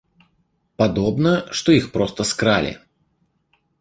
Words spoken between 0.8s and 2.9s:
Падобна, што іх проста скралі!